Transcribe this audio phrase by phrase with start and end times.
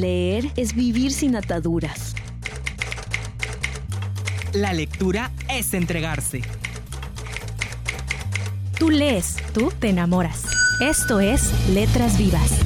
[0.00, 2.14] Leer es vivir sin ataduras.
[4.52, 6.42] La lectura es entregarse.
[8.78, 10.44] Tú lees, tú te enamoras.
[10.80, 12.60] Esto es Letras Vivas.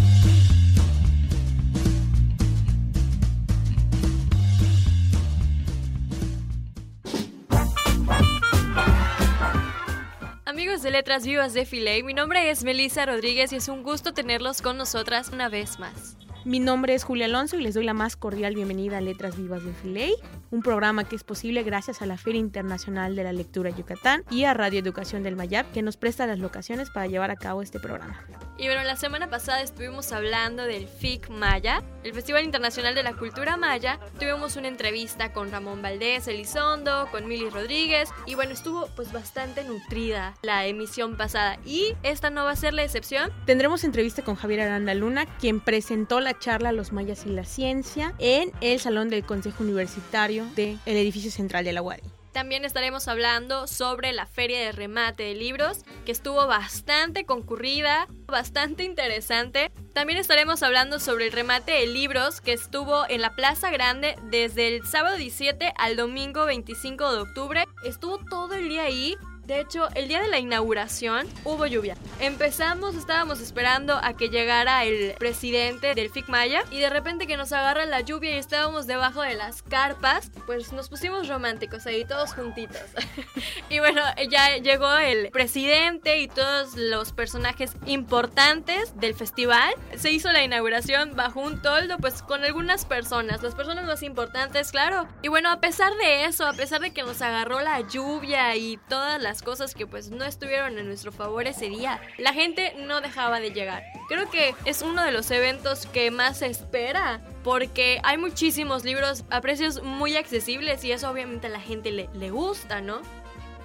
[10.45, 14.12] Amigos de Letras Vivas de Filey, mi nombre es Melissa Rodríguez y es un gusto
[14.12, 16.19] tenerlos con nosotras una vez más.
[16.45, 19.64] Mi nombre es Julia Alonso y les doy la más cordial bienvenida a Letras Vivas
[19.64, 20.16] de Filey,
[20.51, 24.42] un programa que es posible gracias a la Feria Internacional de la Lectura Yucatán y
[24.42, 27.78] a Radio Educación del Mayab, que nos presta las locaciones para llevar a cabo este
[27.78, 28.20] programa.
[28.59, 33.15] Y bueno, la semana pasada estuvimos hablando del FIC Maya, el Festival Internacional de la
[33.15, 33.98] Cultura Maya.
[34.18, 39.65] Tuvimos una entrevista con Ramón Valdés Elizondo, con Mili Rodríguez y bueno, estuvo pues bastante
[39.65, 43.32] nutrida la emisión pasada y esta no va a ser la excepción.
[43.46, 48.15] Tendremos entrevista con Javier Aranda Luna, quien presentó la charla Los mayas y la ciencia
[48.18, 52.02] en el Salón del Consejo Universitario del edificio central de la UARI.
[52.32, 58.84] También estaremos hablando sobre la feria de remate de libros, que estuvo bastante concurrida, bastante
[58.84, 59.70] interesante.
[59.92, 64.75] También estaremos hablando sobre el remate de libros que estuvo en la Plaza Grande desde
[64.75, 67.64] el sábado 17 al domingo 25 de octubre.
[67.84, 69.14] Estuvo todo el día ahí
[69.47, 71.97] de hecho, el día de la inauguración hubo lluvia.
[72.21, 77.37] Empezamos, estábamos esperando a que llegara el presidente del FIC Maya y de repente que
[77.37, 82.04] nos agarra la lluvia y estábamos debajo de las carpas, pues nos pusimos románticos ahí
[82.04, 82.82] todos juntitos.
[83.69, 89.75] y bueno, ya llegó el presidente y todos los personajes importantes del festival.
[89.97, 94.70] Se hizo la inauguración bajo un toldo, pues con algunas personas, las personas más importantes,
[94.70, 95.09] claro.
[95.22, 98.76] Y bueno, a pesar de eso, a pesar de que nos agarró la lluvia y
[98.88, 102.00] todas las cosas que pues no estuvieron en nuestro favor ese día.
[102.19, 103.83] La gente no dejaba de llegar.
[104.09, 109.25] Creo que es uno de los eventos que más se espera porque hay muchísimos libros
[109.31, 113.00] a precios muy accesibles y eso obviamente a la gente le, le gusta, ¿no?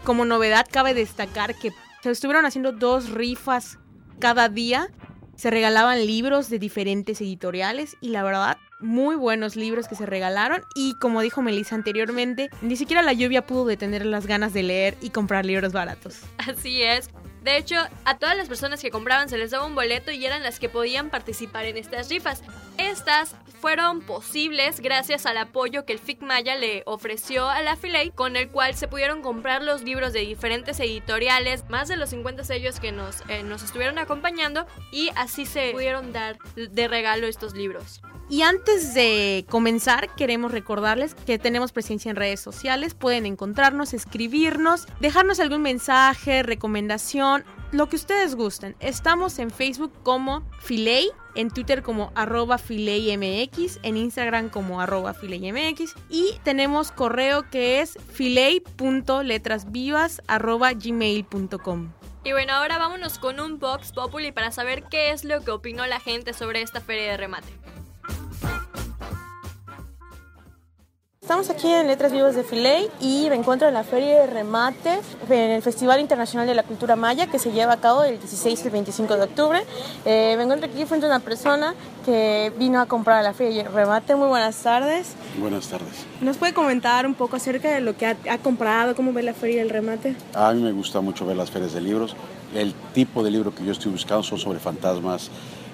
[0.06, 1.72] Como novedad cabe destacar que
[2.04, 3.80] se estuvieron haciendo dos rifas
[4.20, 4.90] cada día.
[5.36, 10.64] Se regalaban libros de diferentes editoriales y la verdad muy buenos libros que se regalaron
[10.76, 14.98] y como dijo Melissa anteriormente, ni siquiera la lluvia pudo detener las ganas de leer
[15.02, 16.20] y comprar libros baratos.
[16.38, 17.10] Así es.
[17.44, 20.44] De hecho, a todas las personas que compraban se les daba un boleto y eran
[20.44, 22.44] las que podían participar en estas rifas.
[22.78, 28.12] Estas fueron posibles gracias al apoyo que el FIC Maya le ofreció a la Filey,
[28.12, 32.44] con el cual se pudieron comprar los libros de diferentes editoriales, más de los 50
[32.44, 37.56] sellos que nos, eh, nos estuvieron acompañando, y así se pudieron dar de regalo estos
[37.56, 38.02] libros.
[38.30, 42.94] Y antes de comenzar, queremos recordarles que tenemos presencia en redes sociales.
[42.94, 48.76] Pueden encontrarnos, escribirnos, dejarnos algún mensaje, recomendación, lo que ustedes gusten.
[48.80, 55.94] Estamos en Facebook como Filey, en Twitter como arroba fileymx, en Instagram como arroba fileymx
[56.10, 61.94] y tenemos correo que es filey.letrasvivas arroba gmail.com.
[62.24, 65.88] Y bueno, ahora vámonos con un Vox Populi para saber qué es lo que opinó
[65.88, 67.48] la gente sobre esta feria de remate.
[71.28, 74.98] Estamos aquí en Letras Vivas de Filey y me encuentro en la Feria de Remate
[75.30, 78.62] en el Festival Internacional de la Cultura Maya que se lleva a cabo el 16
[78.62, 79.60] y el 25 de octubre.
[80.06, 83.64] Eh, me encuentro aquí frente a una persona que vino a comprar a la Feria
[83.64, 84.16] de Remate.
[84.16, 85.16] Muy buenas tardes.
[85.38, 86.06] Buenas tardes.
[86.22, 89.34] ¿Nos puede comentar un poco acerca de lo que ha, ha comprado, cómo ve la
[89.34, 90.16] Feria del Remate?
[90.34, 92.16] A mí me gusta mucho ver las ferias de libros.
[92.56, 95.30] El tipo de libro que yo estoy buscando son sobre fantasmas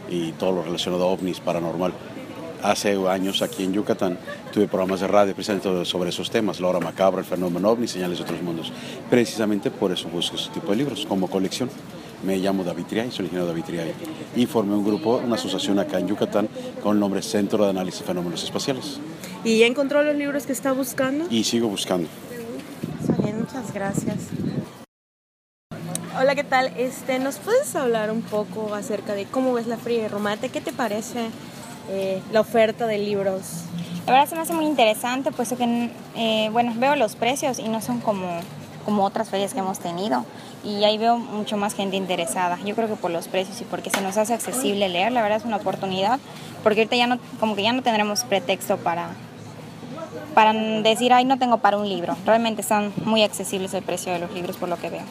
[0.10, 1.94] y todo lo relacionado a ovnis, paranormal
[2.64, 4.18] hace años aquí en Yucatán
[4.52, 8.18] tuve programas de radio precisamente sobre esos temas, la hora macabra, el fenómeno ovni, señales
[8.18, 8.72] de otros mundos.
[9.10, 11.70] Precisamente por eso busco ese tipo de libros como colección.
[12.24, 13.94] Me llamo David Triay, soy ingeniero David Triay
[14.36, 16.48] y formé un grupo, una asociación acá en Yucatán
[16.82, 19.00] con el nombre Centro de Análisis de Fenómenos Espaciales.
[19.44, 21.26] ¿Y ya encontró los libros que está buscando?
[21.30, 22.08] Y sigo buscando.
[23.02, 24.18] Está bien, muchas gracias.
[26.18, 26.72] Hola, ¿qué tal?
[26.78, 30.50] Este, ¿Nos puedes hablar un poco acerca de cómo ves la Feria de Romate?
[30.50, 31.30] ¿Qué te parece
[31.90, 33.66] eh, la oferta de libros?
[34.06, 37.70] La verdad se me hace muy interesante, puesto que, eh, bueno, veo los precios y
[37.70, 38.40] no son como,
[38.86, 40.26] como otras ferias que hemos tenido.
[40.64, 42.58] Y ahí veo mucho más gente interesada.
[42.66, 45.38] Yo creo que por los precios y porque se nos hace accesible leer, la verdad
[45.38, 46.20] es una oportunidad,
[46.64, 49.10] porque ahorita ya no, como que ya no tendremos pretexto para,
[50.34, 52.16] para decir, ay, no tengo para un libro.
[52.26, 55.04] Realmente están muy accesibles el precio de los libros por lo que veo.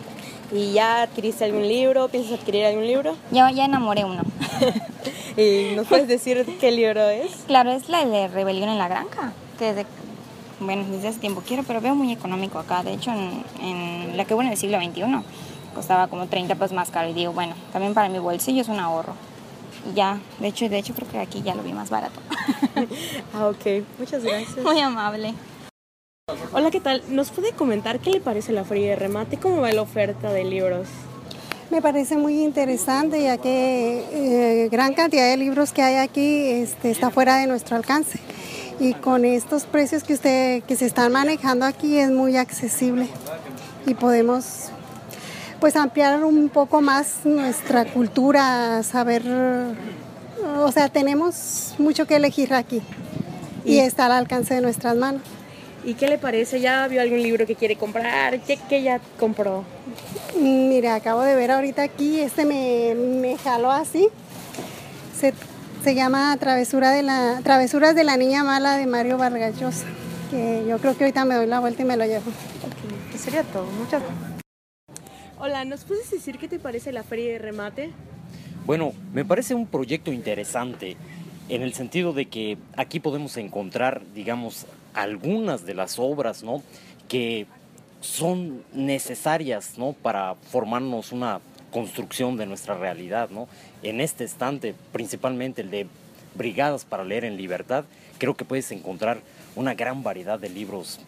[0.53, 2.09] ¿Y ya adquiriste algún libro?
[2.09, 3.17] ¿Piensas adquirir algún libro?
[3.31, 4.23] Ya, ya enamoré uno.
[5.37, 7.33] ¿Y nos puedes decir qué libro es?
[7.47, 9.87] Claro, es la de Rebelión en la Granja, que desde,
[10.61, 12.83] bueno, desde hace tiempo quiero, pero veo muy económico acá.
[12.83, 15.05] De hecho, en, en la que hubo en el siglo XXI
[15.75, 17.09] costaba como 30 pesos más caro.
[17.09, 19.15] Y digo, bueno, también para mi bolsillo es un ahorro.
[19.91, 22.21] y ya, de hecho, de hecho creo que aquí ya lo vi más barato.
[23.35, 24.59] ah, ok, muchas gracias.
[24.63, 25.33] Muy amable.
[26.53, 27.03] Hola, ¿qué tal?
[27.09, 29.37] ¿Nos puede comentar qué le parece la feria de remate?
[29.37, 30.87] ¿Cómo va la oferta de libros?
[31.71, 36.91] Me parece muy interesante ya que eh, gran cantidad de libros que hay aquí este,
[36.91, 38.19] está fuera de nuestro alcance
[38.79, 43.09] y con estos precios que usted que se están manejando aquí es muy accesible
[43.87, 44.71] y podemos
[45.61, 49.23] pues ampliar un poco más nuestra cultura, saber,
[50.59, 52.83] o sea, tenemos mucho que elegir aquí
[53.65, 55.23] y, está al alcance de nuestras manos.
[55.85, 56.61] ¿Y qué le parece?
[56.61, 58.41] ¿Ya vio algún libro que quiere comprar?
[58.41, 59.65] ¿Qué, ya compró?
[60.39, 64.09] Mire, acabo de ver ahorita aquí, este me, me jaló así.
[65.19, 65.35] Se,
[65.83, 69.87] se, llama Travesura de la, Travesuras de la Niña Mala de Mario Vargas Llosa,
[70.31, 72.31] que yo creo que ahorita me doy la vuelta y me lo llevo.
[72.31, 73.67] Ok, sería todo.
[73.67, 74.33] Muchas gracias.
[75.39, 77.91] Hola, ¿nos puedes decir qué te parece la feria de remate?
[78.65, 80.97] Bueno, me parece un proyecto interesante
[81.49, 86.63] en el sentido de que aquí podemos encontrar, digamos, algunas de las obras, ¿no?
[87.09, 87.47] Que
[88.01, 89.93] son necesarias, ¿no?
[89.93, 91.41] Para formarnos una
[91.71, 93.49] construcción de nuestra realidad, ¿no?
[93.83, 95.87] En este estante, principalmente el de
[96.35, 97.85] Brigadas para leer en libertad,
[98.19, 99.21] creo que puedes encontrar
[99.55, 101.01] una gran variedad de libros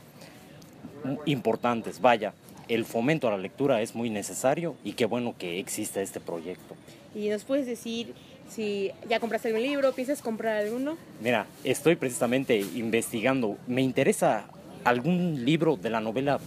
[1.25, 2.01] importantes.
[2.01, 2.35] Vaya,
[2.69, 6.75] el fomento a la lectura es muy necesario y qué bueno que exista este proyecto.
[7.15, 8.15] ¿Y nos puedes decir
[8.49, 10.97] si ya compraste algún libro, piensas comprar alguno?
[11.21, 13.57] Mira, estoy precisamente investigando.
[13.67, 14.45] Me interesa
[14.85, 16.39] algún libro de la novela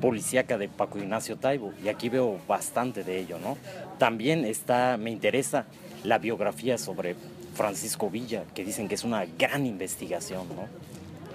[0.00, 3.56] policíaca de Paco Ignacio Taibo y aquí veo bastante de ello, ¿no?
[3.98, 5.66] También está, me interesa
[6.04, 7.14] la biografía sobre
[7.54, 10.66] Francisco Villa, que dicen que es una gran investigación, ¿no?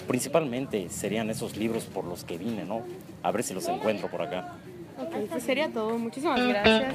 [0.08, 2.82] Principalmente serían esos libros por los que vine, ¿no?
[3.24, 4.56] A ver si los encuentro por acá.
[5.00, 5.98] Ok, pues sería todo.
[5.98, 6.94] Muchísimas gracias.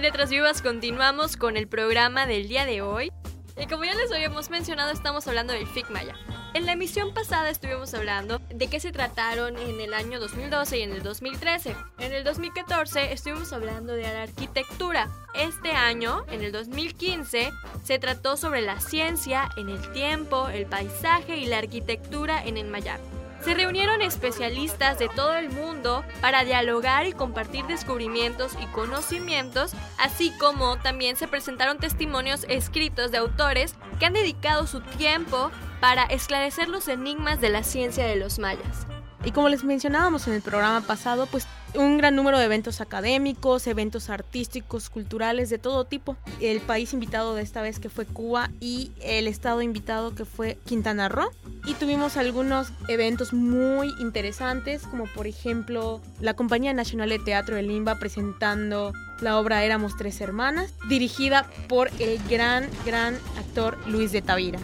[0.00, 3.12] Letras Vivas, continuamos con el programa del día de hoy.
[3.60, 6.16] Y como ya les habíamos mencionado, estamos hablando del FIC Maya.
[6.54, 10.82] En la emisión pasada estuvimos hablando de qué se trataron en el año 2012 y
[10.82, 11.76] en el 2013.
[11.98, 15.10] En el 2014 estuvimos hablando de la arquitectura.
[15.34, 17.50] Este año, en el 2015,
[17.84, 22.68] se trató sobre la ciencia en el tiempo, el paisaje y la arquitectura en el
[22.68, 22.98] Maya.
[23.44, 30.30] Se reunieron especialistas de todo el mundo para dialogar y compartir descubrimientos y conocimientos, así
[30.38, 36.68] como también se presentaron testimonios escritos de autores que han dedicado su tiempo para esclarecer
[36.68, 38.86] los enigmas de la ciencia de los mayas.
[39.24, 43.66] Y como les mencionábamos en el programa pasado, pues un gran número de eventos académicos,
[43.66, 46.16] eventos artísticos, culturales, de todo tipo.
[46.40, 50.58] El país invitado de esta vez que fue Cuba y el estado invitado que fue
[50.64, 51.30] Quintana Roo.
[51.66, 57.62] Y tuvimos algunos eventos muy interesantes, como por ejemplo la Compañía Nacional de Teatro de
[57.62, 64.22] Limba presentando la obra Éramos Tres Hermanas, dirigida por el gran, gran actor Luis de
[64.22, 64.58] Tavira.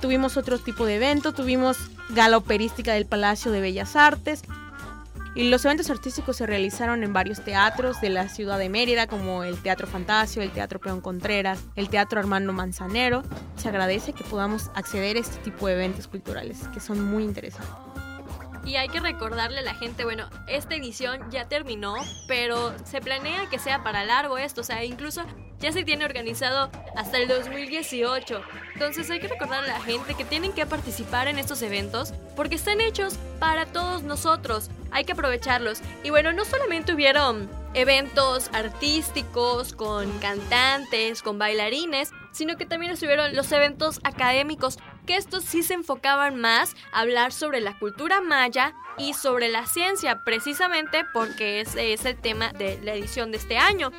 [0.00, 1.78] Tuvimos otro tipo de evento, tuvimos
[2.10, 4.42] gala operística del Palacio de Bellas Artes.
[5.34, 9.44] Y los eventos artísticos se realizaron en varios teatros de la ciudad de Mérida, como
[9.44, 13.22] el Teatro Fantasio, el Teatro Peón Contreras, el Teatro Armando Manzanero.
[13.56, 17.91] Se agradece que podamos acceder a este tipo de eventos culturales, que son muy interesantes.
[18.64, 21.96] Y hay que recordarle a la gente, bueno, esta edición ya terminó,
[22.28, 25.24] pero se planea que sea para largo esto, o sea, incluso
[25.62, 28.42] ya se tiene organizado hasta el 2018.
[28.74, 32.56] Entonces hay que recordarle a la gente que tienen que participar en estos eventos porque
[32.56, 34.70] están hechos para todos nosotros.
[34.90, 35.80] Hay que aprovecharlos.
[36.02, 43.34] Y bueno, no solamente hubieron eventos artísticos con cantantes, con bailarines, sino que también estuvieron
[43.34, 48.74] los eventos académicos, que estos sí se enfocaban más a hablar sobre la cultura maya
[48.98, 53.58] y sobre la ciencia, precisamente porque ese es el tema de la edición de este
[53.58, 53.90] año.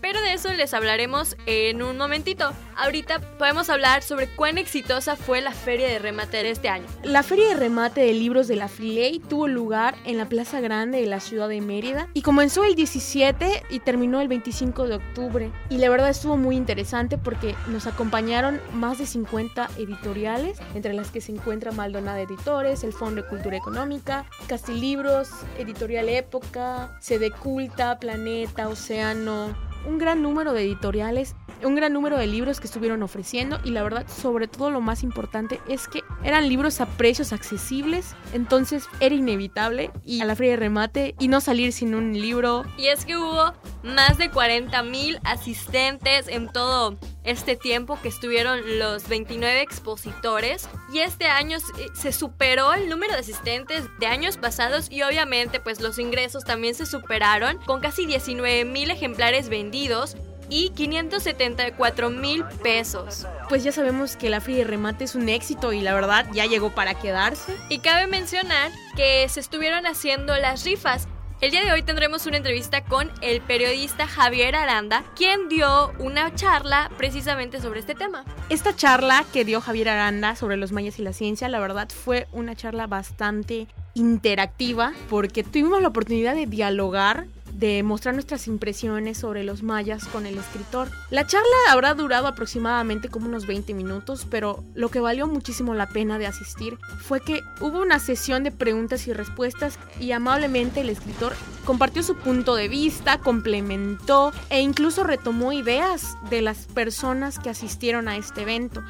[0.00, 2.52] Pero de eso les hablaremos en un momentito.
[2.76, 6.86] Ahorita podemos hablar sobre cuán exitosa fue la feria de remate de este año.
[7.02, 11.00] La feria de remate de libros de la Filey tuvo lugar en la Plaza Grande
[11.00, 15.50] de la ciudad de Mérida y comenzó el 17 y terminó el 25 de octubre.
[15.70, 21.10] Y la verdad estuvo muy interesante porque nos acompañaron más de 50 editoriales, entre las
[21.10, 27.98] que se encuentra Maldonado Editores, el Fondo de Cultura Económica, Castilibros, Editorial Época, Sede Culta,
[27.98, 33.58] Planeta, Océano, un gran número de editoriales, un gran número de libros que estuvieron ofreciendo
[33.64, 38.14] y la verdad, sobre todo lo más importante es que eran libros a precios accesibles,
[38.32, 42.64] entonces era inevitable ir a la feria de remate y no salir sin un libro.
[42.76, 43.52] Y es que hubo
[43.86, 50.98] más de 40 mil asistentes en todo este tiempo que estuvieron los 29 expositores y
[50.98, 51.58] este año
[51.94, 56.74] se superó el número de asistentes de años pasados y obviamente pues los ingresos también
[56.74, 60.16] se superaron con casi 19 mil ejemplares vendidos
[60.48, 63.26] y 574 mil pesos.
[63.48, 66.46] Pues ya sabemos que la Feria de Remate es un éxito y la verdad ya
[66.46, 67.56] llegó para quedarse.
[67.68, 71.08] Y cabe mencionar que se estuvieron haciendo las rifas
[71.40, 76.34] el día de hoy tendremos una entrevista con el periodista Javier Aranda, quien dio una
[76.34, 78.24] charla precisamente sobre este tema.
[78.48, 82.26] Esta charla que dio Javier Aranda sobre los mayas y la ciencia, la verdad fue
[82.32, 87.26] una charla bastante interactiva porque tuvimos la oportunidad de dialogar
[87.58, 90.88] de mostrar nuestras impresiones sobre los mayas con el escritor.
[91.10, 95.88] La charla habrá durado aproximadamente como unos 20 minutos, pero lo que valió muchísimo la
[95.88, 100.90] pena de asistir fue que hubo una sesión de preguntas y respuestas y amablemente el
[100.90, 101.34] escritor
[101.64, 108.08] compartió su punto de vista, complementó e incluso retomó ideas de las personas que asistieron
[108.08, 108.82] a este evento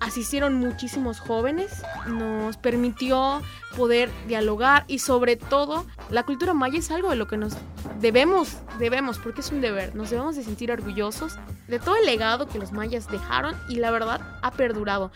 [0.00, 3.42] asistieron muchísimos jóvenes, nos permitió
[3.76, 7.54] poder dialogar y sobre todo la cultura maya es algo de lo que nos
[8.00, 11.38] debemos, debemos, porque es un deber, nos debemos de sentir orgullosos
[11.68, 15.12] de todo el legado que los mayas dejaron y la verdad ha perdurado.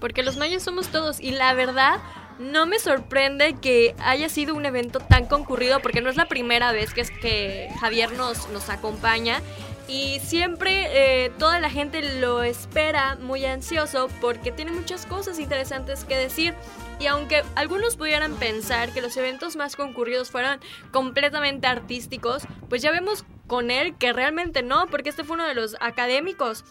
[0.00, 1.98] Porque los mayas somos todos y la verdad
[2.38, 6.70] no me sorprende que haya sido un evento tan concurrido porque no es la primera
[6.72, 9.40] vez que es que Javier nos, nos acompaña
[9.88, 16.04] y siempre eh, toda la gente lo espera muy ansioso porque tiene muchas cosas interesantes
[16.04, 16.54] que decir.
[16.98, 22.90] Y aunque algunos pudieran pensar que los eventos más concurridos fueran completamente artísticos, pues ya
[22.90, 26.64] vemos con él que realmente no, porque este fue uno de los académicos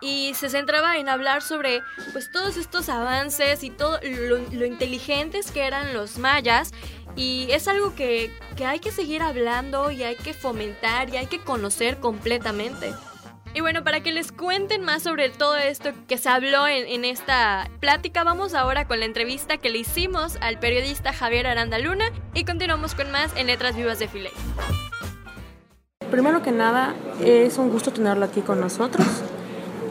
[0.00, 5.66] y se centraba en hablar sobre pues todos estos avances y todo lo, inteligentes que
[5.66, 6.72] eran los mayas
[7.16, 11.26] y es algo que, que hay que seguir hablando y hay que fomentar y hay
[11.26, 12.92] que conocer completamente.
[13.54, 17.70] Y bueno, para que les cuenten más sobre todo esto que se habló en, esta
[17.80, 22.44] plática, vamos ahora con la entrevista que le hicimos al periodista Javier Aranda Luna y
[22.44, 24.32] continuamos con más en Letras Vivas de Filey.
[26.10, 29.06] Primero que nada, es un gusto tenerlo aquí con nosotros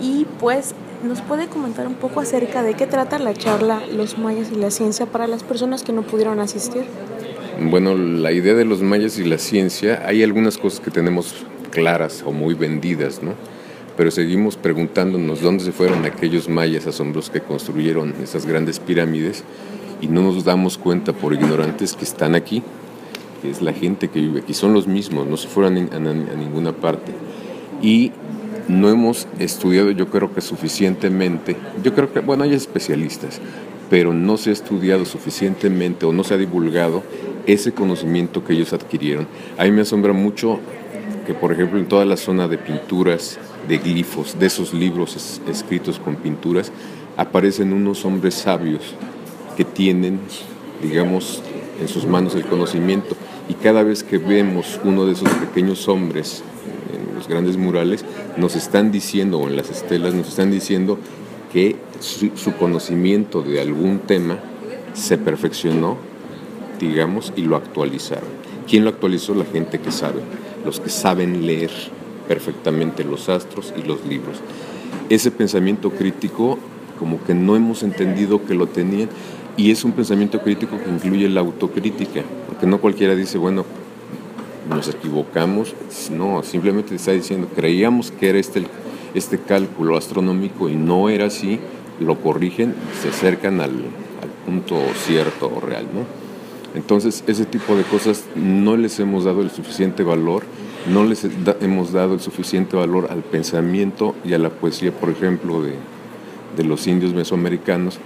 [0.02, 0.74] y pues
[1.04, 4.72] nos puede comentar un poco acerca de qué trata la charla Los mayas y la
[4.72, 6.86] ciencia para las personas que no pudieron asistir.
[7.60, 12.24] Bueno, la idea de los mayas y la ciencia, hay algunas cosas que tenemos claras
[12.26, 13.34] o muy vendidas, ¿no?
[13.98, 19.44] pero seguimos preguntándonos dónde se fueron aquellos mayas asombrosos que construyeron esas grandes pirámides
[20.00, 22.62] y no nos damos cuenta por ignorantes que están aquí,
[23.42, 26.74] que es la gente que vive aquí, son los mismos, no se fueron a, ninguna
[26.74, 27.12] parte.
[27.82, 28.12] Y
[28.68, 33.40] no hemos estudiado yo creo que suficientemente, yo creo que, bueno, hay especialistas,
[33.90, 37.04] pero no se ha estudiado suficientemente o no se ha divulgado
[37.46, 39.28] ese conocimiento que ellos adquirieron.
[39.58, 40.60] A mí me asombra mucho
[41.26, 46.00] que, por ejemplo, en toda la zona de pinturas de glifos, de esos libros escritos
[46.00, 46.72] con pinturas,
[47.16, 48.96] aparecen unos hombres sabios
[49.56, 50.20] que tienen,
[50.82, 51.42] digamos,
[51.82, 53.16] en sus manos el conocimiento.
[53.50, 56.44] Y cada vez que vemos uno de esos pequeños hombres
[56.94, 58.06] en los grandes murales,
[58.38, 60.98] nos están diciendo, o en las estelas, nos están diciendo
[61.52, 64.40] que su, su conocimiento de algún tema
[64.94, 65.98] se perfeccionó,
[66.80, 68.30] digamos, y lo actualizaron.
[68.68, 69.34] ¿Quién lo actualizó?
[69.34, 70.22] La gente que sabe,
[70.66, 71.72] los que saben leer
[72.28, 74.38] perfectamente los astros y los libros.
[75.10, 76.60] Ese pensamiento crítico
[77.00, 79.10] como que no hemos entendido que lo tenían
[79.56, 83.66] y es un pensamiento crítico que incluye la autocrítica, porque no cualquiera dice, bueno,
[84.70, 85.76] nos equivocamos,
[86.12, 88.64] no, simplemente está diciendo, creíamos que era este,
[89.14, 91.60] este cálculo astronómico y no era así,
[92.00, 93.72] lo corrigen, se acercan al,
[94.46, 96.06] punto cierto o real, ¿no?
[96.74, 100.44] Entonces, ese tipo de cosas no les hemos dado el suficiente valor
[100.88, 101.28] no les
[101.60, 105.74] hemos dado el suficiente valor al pensamiento y a la poesía, por ejemplo, de,
[106.56, 108.00] de los indios mesoamericanos,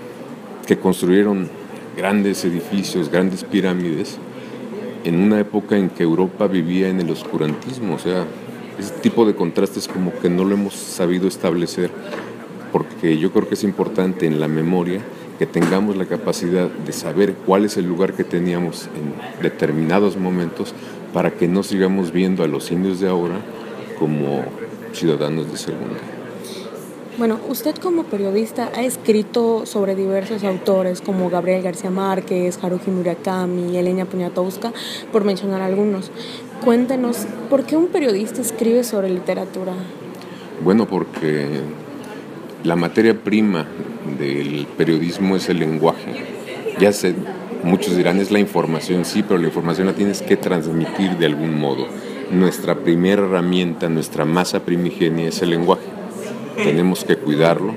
[0.66, 1.48] que construyeron
[1.96, 4.18] grandes edificios, grandes pirámides,
[5.04, 7.96] en una época en que Europa vivía en el oscurantismo.
[7.96, 8.26] O sea,
[8.80, 11.92] ese tipo de contrastes como que no lo hemos sabido establecer,
[12.72, 15.02] porque yo creo que es importante en la memoria
[15.38, 20.74] que tengamos la capacidad de saber cuál es el lugar que teníamos en determinados momentos
[21.14, 23.42] para que no sigamos viendo a los indios de ahora
[23.98, 24.44] como
[24.94, 26.21] ciudadanos de segunda.
[27.18, 33.78] Bueno, usted como periodista ha escrito sobre diversos autores como Gabriel García Márquez, Haruki Murakami,
[33.78, 34.72] Elena Poniatowska,
[35.12, 36.10] por mencionar algunos.
[36.64, 39.74] Cuéntenos, ¿por qué un periodista escribe sobre literatura?
[40.64, 41.62] Bueno, porque
[42.64, 43.68] la materia prima
[44.18, 46.26] del periodismo es el lenguaje.
[46.80, 47.14] Ya se
[47.64, 51.60] Muchos dirán es la información, sí, pero la información la tienes que transmitir de algún
[51.60, 51.86] modo.
[52.32, 56.01] Nuestra primera herramienta, nuestra masa primigenia es el lenguaje.
[56.56, 57.74] Tenemos que cuidarlo,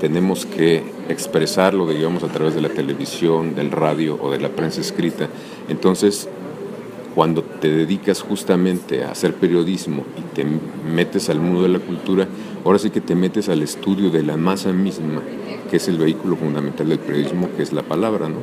[0.00, 4.80] tenemos que expresarlo, digamos, a través de la televisión, del radio o de la prensa
[4.80, 5.28] escrita.
[5.68, 6.28] Entonces,
[7.14, 12.26] cuando te dedicas justamente a hacer periodismo y te metes al mundo de la cultura,
[12.64, 15.22] ahora sí que te metes al estudio de la masa misma,
[15.70, 18.38] que es el vehículo fundamental del periodismo, que es la palabra, ¿no?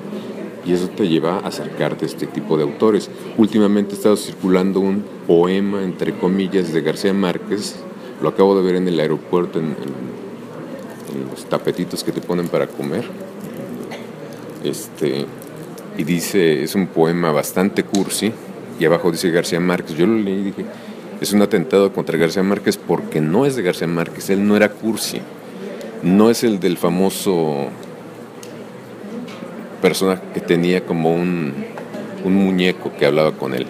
[0.66, 3.10] y eso te lleva a acercarte a este tipo de autores.
[3.38, 7.78] Últimamente ha estado circulando un poema, entre comillas, de García Márquez,
[8.22, 9.76] lo acabo de ver en el aeropuerto, en,
[11.30, 13.04] los tapetitos que te ponen para comer.
[14.64, 15.26] Este,
[15.98, 18.32] y dice, es un poema bastante cursi,
[18.80, 19.98] y abajo dice García Márquez.
[19.98, 20.66] Yo lo leí y dije,
[21.22, 24.70] es un atentado contra García Márquez porque no es de García Márquez, él no era
[24.70, 25.22] cursi,
[26.02, 27.68] no es el del famoso
[29.82, 31.54] persona que tenía como un,
[32.24, 33.68] muñeco que hablaba con él.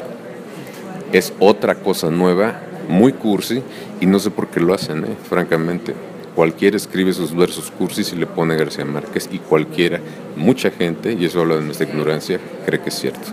[1.12, 3.62] Es otra cosa nueva, muy cursi,
[4.02, 5.16] y no sé por qué lo hacen, ¿eh?
[5.30, 5.94] francamente.
[6.36, 10.00] Cualquiera escribe sus versos cursis y le pone García Márquez, y cualquiera,
[10.36, 13.30] mucha gente, y eso habla de nuestra ignorancia, cree que es cierto.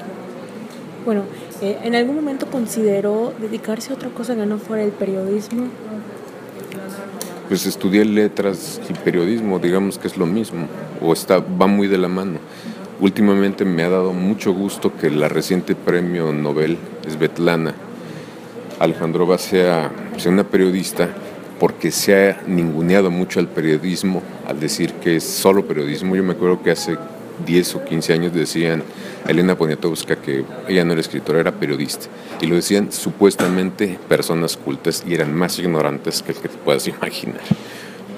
[1.05, 1.23] Bueno,
[1.63, 5.69] eh, ¿en algún momento consideró dedicarse a otra cosa que no fuera el periodismo?
[7.49, 10.67] Pues estudié letras y periodismo, digamos que es lo mismo,
[11.01, 12.41] o está, va muy de la mano.
[13.01, 16.77] Últimamente me ha dado mucho gusto que la reciente premio Nobel
[17.09, 17.75] Svetlana
[18.79, 21.09] Alejandrova sea, sea una periodista
[21.59, 26.15] porque se ha ninguneado mucho al periodismo al decir que es solo periodismo.
[26.15, 26.97] Yo me acuerdo que hace
[27.45, 28.83] 10 o 15 años decían
[29.27, 32.07] a Elena Poniatowska que ella no era escritora, era periodista.
[32.41, 36.87] Y lo decían supuestamente personas cultas y eran más ignorantes que el que te puedas
[36.87, 37.41] imaginar.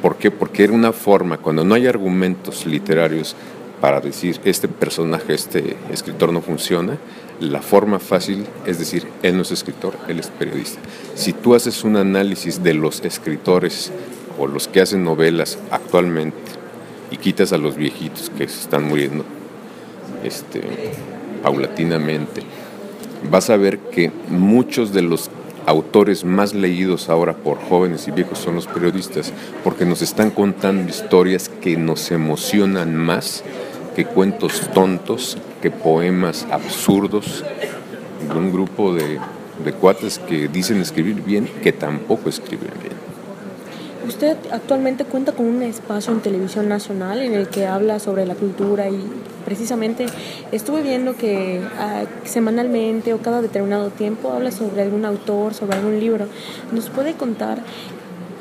[0.03, 0.31] ¿Por qué?
[0.31, 3.37] Porque era una forma, cuando no hay argumentos literarios
[3.81, 6.99] para decir este personaje, este escritor no funciona,
[7.41, 10.81] la forma fácil es decir, él no es escritor, él es periodista.
[11.15, 13.91] Si tú haces un análisis de los escritores
[14.39, 16.39] o los que hacen novelas actualmente
[17.11, 19.25] y quitas a los viejitos que se están muriendo
[20.23, 20.63] este,
[21.43, 22.43] paulatinamente,
[23.31, 25.31] vas a ver que muchos de los
[25.67, 30.89] autores más leídos ahora por jóvenes y viejos son los periodistas, porque nos están contando
[30.89, 33.45] historias que nos emocionan más
[33.95, 37.45] que cuentos tontos, que poemas absurdos
[38.33, 39.19] de un grupo de,
[39.65, 43.01] de cuates que dicen escribir bien, que tampoco escriben bien.
[44.07, 48.35] Usted actualmente cuenta con un espacio en televisión nacional en el que habla sobre la
[48.35, 48.99] cultura y
[49.45, 50.07] precisamente
[50.53, 56.01] estuve viendo que ah, semanalmente o cada determinado tiempo habla sobre algún autor, sobre algún
[56.01, 56.27] libro.
[56.73, 57.59] ¿Nos puede contar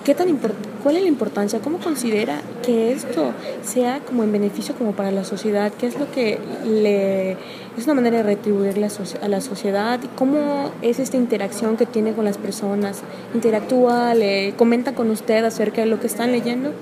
[0.03, 0.37] qué tan
[0.83, 3.33] cuál es la importancia, cómo considera que esto
[3.63, 7.37] sea como en beneficio como para la sociedad, qué es lo que le
[7.77, 8.87] es una manera de retribuirle
[9.21, 13.01] a la sociedad, cómo es esta interacción que tiene con las personas,
[13.33, 16.73] interactúa, le comenta con usted acerca de lo que están leyendo.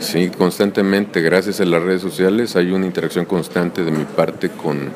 [0.00, 4.90] Sí, constantemente, gracias a las redes sociales hay una interacción constante de mi parte con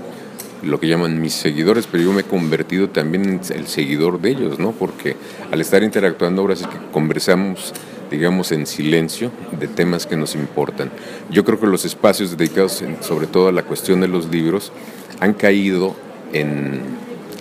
[0.62, 4.30] lo que llaman mis seguidores, pero yo me he convertido también en el seguidor de
[4.30, 4.72] ellos, ¿no?
[4.72, 5.16] Porque
[5.50, 7.72] al estar interactuando ahora sí que conversamos,
[8.10, 10.90] digamos, en silencio de temas que nos importan.
[11.30, 14.72] Yo creo que los espacios dedicados sobre todo a la cuestión de los libros
[15.20, 15.94] han caído
[16.32, 16.82] en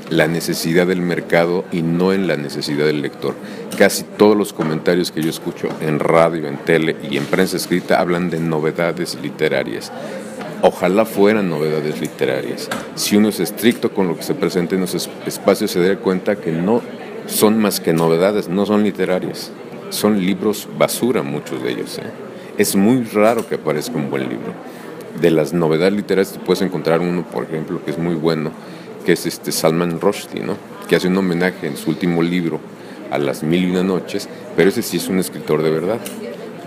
[0.10, 3.36] la necesidad del mercado y no en la necesidad del lector.
[3.78, 8.00] Casi todos los comentarios que yo escucho en radio, en tele y en prensa escrita
[8.00, 9.92] hablan de novedades literarias.
[10.64, 12.68] Ojalá fueran novedades literarias.
[12.96, 16.36] Si uno es estricto con lo que se presenta en los espacios, se da cuenta
[16.36, 16.82] que no
[17.28, 19.52] son más que novedades, no son literarias.
[19.92, 22.00] Son libros basura, muchos de ellos.
[22.00, 22.10] ¿eh?
[22.58, 24.54] Es muy raro que aparezca un buen libro.
[25.22, 28.52] De las novedades literarias te puedes encontrar uno, por ejemplo, que es muy bueno,
[29.06, 30.56] que es este Salman Rushdie, ¿no?
[30.88, 32.60] que hace un homenaje en su último libro
[33.12, 36.00] a las mil y una noches, pero ese sí es un escritor de verdad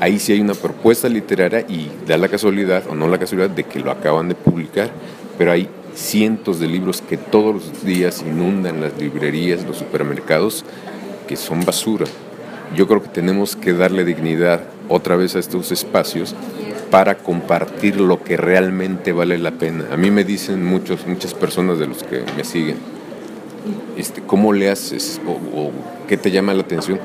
[0.01, 3.65] ahí sí hay una propuesta literaria y da la casualidad, o no la casualidad, de
[3.65, 4.91] que lo acaban de publicar,
[5.39, 10.65] pero hay cientos de libros que todos los días inundan las librerías, los supermercados,
[11.29, 12.07] que son basura.
[12.75, 16.35] Yo creo que tenemos que darle dignidad otra vez a estos espacios
[16.91, 19.87] para compartir lo que realmente vale la pena.
[19.93, 22.79] A mí me dicen muchos, muchas personas de los que me siguen,
[23.97, 25.21] este, ¿cómo le haces?
[25.27, 25.71] O,
[26.09, 26.99] qué te llama la atención?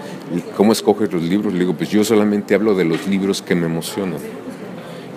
[0.56, 1.54] ¿Cómo escoges los libros?
[1.54, 4.20] Le digo, pues yo solamente hablo de los libros que me emocionan.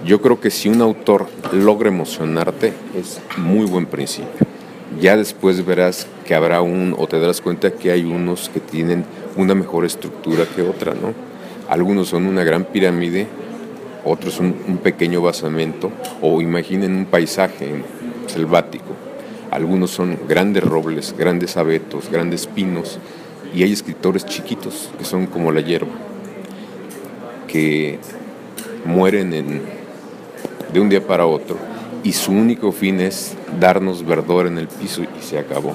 [0.04, 4.46] Yo creo que si un autor logra emocionarte, es muy buen principio.
[5.00, 9.04] Ya después verás que habrá un, o te darás cuenta que hay unos que tienen
[9.36, 11.12] una mejor estructura que otra, ¿no?
[11.68, 13.26] Algunos son una gran pirámide,
[14.04, 17.82] otros un, un pequeño basamento, o imaginen un paisaje
[18.26, 19.07] selvático
[19.50, 22.98] algunos son grandes robles, grandes abetos, grandes pinos,
[23.54, 25.92] y hay escritores chiquitos que son como la hierba,
[27.46, 27.98] que
[28.84, 29.30] mueren
[30.72, 31.56] de un día para otro
[32.04, 35.74] y su único fin es darnos verdor en el piso y se acabó.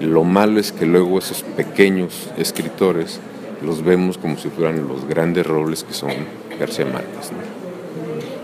[0.00, 3.20] Lo malo es que luego esos pequeños escritores
[3.62, 6.10] los vemos como si fueran los grandes robles que son
[6.58, 7.30] García Márquez.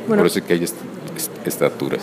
[0.09, 0.66] Por eso es que hay
[1.44, 2.02] estaturas.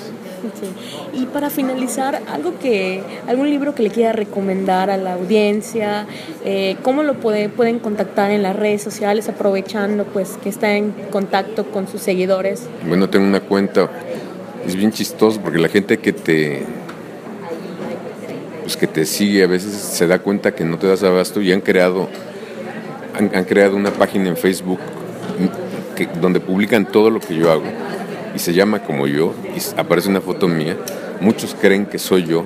[1.13, 6.05] Y para finalizar, algo que, algún libro que le quiera recomendar a la audiencia,
[6.45, 10.91] eh, cómo lo puede, pueden contactar en las redes sociales, aprovechando pues que está en
[11.12, 12.67] contacto con sus seguidores.
[12.88, 13.89] Bueno, tengo una cuenta,
[14.65, 16.63] es bien chistoso porque la gente que te
[18.63, 21.53] pues que te sigue a veces se da cuenta que no te das abasto y
[21.53, 22.10] han creado
[23.17, 24.79] han, han creado una página en Facebook
[25.95, 27.63] que, donde publican todo lo que yo hago
[28.38, 30.78] y se llama como yo y aparece una foto mía,
[31.21, 32.43] muchos creen que soy yo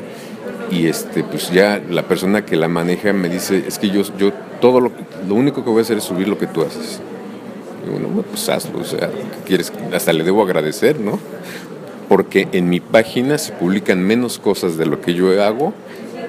[0.71, 4.31] y este pues ya la persona que la maneja me dice, es que yo yo
[4.61, 4.91] todo lo
[5.27, 7.01] lo único que voy a hacer es subir lo que tú haces.
[7.85, 9.09] Y bueno, pues hazlo, o sea,
[9.45, 9.71] quieres?
[9.93, 11.19] Hasta le debo agradecer, ¿no?
[12.07, 15.73] Porque en mi página se publican menos cosas de lo que yo hago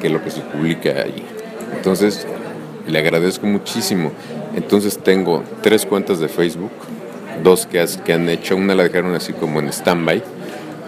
[0.01, 1.25] que lo que se publica ahí.
[1.77, 2.27] Entonces,
[2.88, 4.11] le agradezco muchísimo.
[4.57, 6.72] Entonces tengo tres cuentas de Facebook,
[7.42, 10.22] dos que, han hecho, una la dejaron así como en stand-by,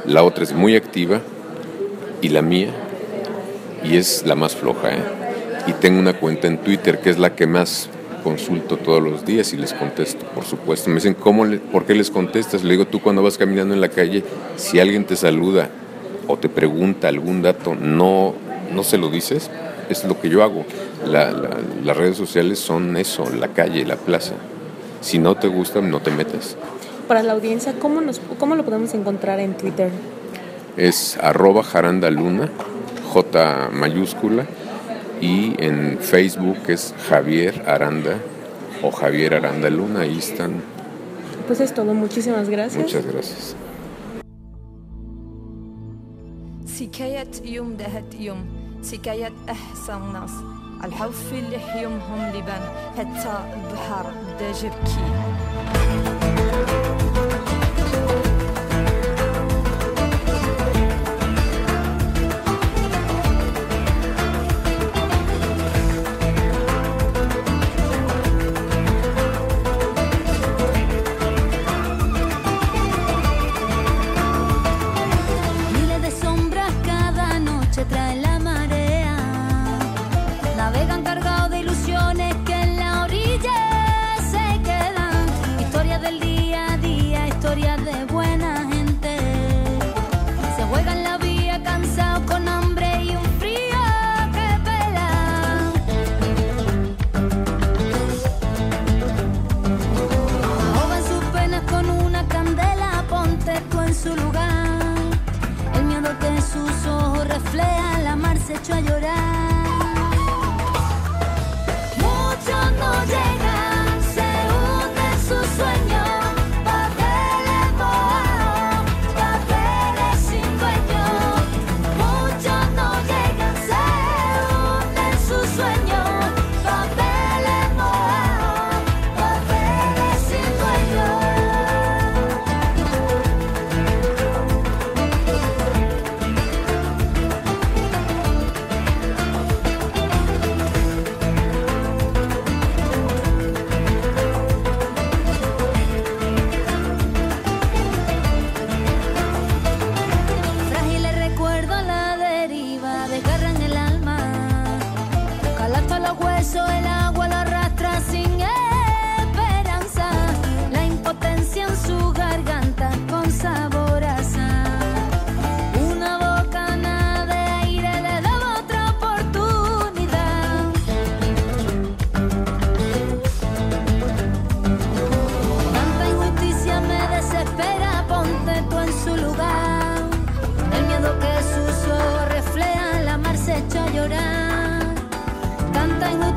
[0.06, 1.20] la otra es muy activa
[2.20, 2.68] y la mía,
[3.82, 4.94] y es la más floja.
[4.94, 5.02] ¿eh?
[5.66, 7.88] Y tengo una cuenta en Twitter que es la que más
[8.22, 10.88] consulto todos los días y les contesto, por supuesto.
[10.88, 12.64] Me dicen, ¿cómo ¿por qué les contestas?
[12.64, 14.24] Le digo, tú cuando vas caminando en la calle,
[14.56, 15.68] si alguien te saluda
[16.26, 18.34] o te pregunta algún dato, no,
[18.72, 19.50] no se lo dices,
[19.90, 20.64] es lo que yo hago.
[21.06, 24.34] las redes sociales son eso, la calle, la plaza.
[25.03, 26.57] Si no te gusta, no te metas.
[27.07, 29.91] Para la audiencia, ¿cómo, nos, cómo lo podemos encontrar en Twitter?
[30.77, 32.49] Es arroba jarandaluna,
[33.11, 34.45] J mayúscula
[35.21, 38.17] y en Facebook es Javier Aranda
[38.83, 40.61] o Javier Aranda Luna, ahí están.
[41.47, 42.83] Pues es todo, muchísimas gracias.
[42.83, 43.55] Muchas gracias.
[46.79, 48.45] سكاية يوم دهت يوم
[48.81, 50.31] سكاية أحسن ناس
[50.84, 52.62] الحوف اللي يومهم لبان
[52.98, 55.04] حتى البحر بدا جركي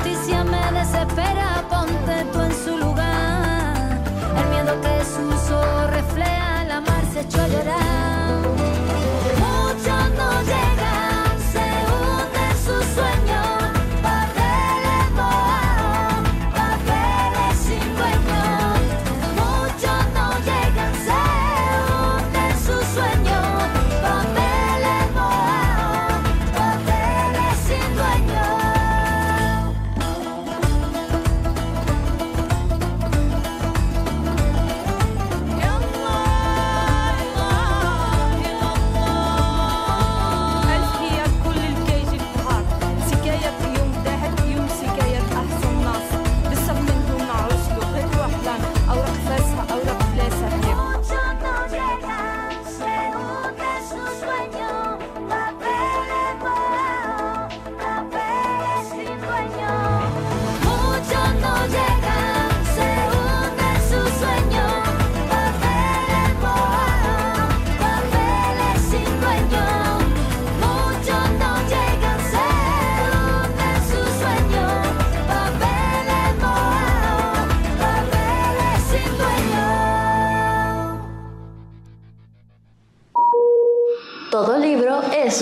[0.07, 4.01] Me desespera, ponte tú en su lugar.
[4.37, 7.96] El miedo que sus ojos reflejan, la mar se echó a llorar.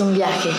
[0.00, 0.50] Un viaje.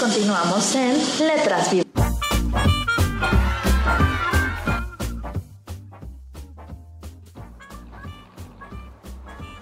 [0.00, 1.88] Continuamos en Letras Vivas.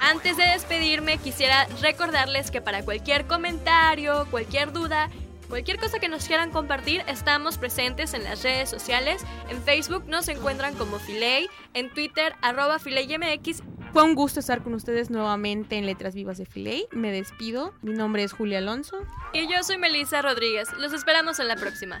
[0.00, 5.10] Antes de despedirme, quisiera recordarles que para cualquier comentario, cualquier duda,
[5.48, 9.24] cualquier cosa que nos quieran compartir, estamos presentes en las redes sociales.
[9.50, 13.62] En Facebook nos encuentran como Filey, en Twitter arroba FileyMX.
[13.92, 16.86] Fue un gusto estar con ustedes nuevamente en Letras Vivas de Filey.
[16.92, 17.74] Me despido.
[17.82, 18.98] Mi nombre es Julia Alonso.
[19.32, 20.68] Y yo soy Melissa Rodríguez.
[20.78, 22.00] Los esperamos en la próxima.